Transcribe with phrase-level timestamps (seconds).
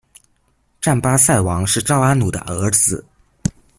[0.81, 3.05] 占巴塞王是昭阿努的儿子。